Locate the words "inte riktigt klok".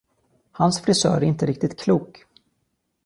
1.23-2.25